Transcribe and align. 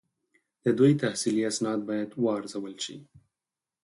د 0.63 0.65
دوی 0.79 0.91
تحصیلي 1.03 1.43
اسناد 1.51 1.79
باید 1.89 2.09
وارزول 2.23 2.75
شي. 2.85 2.95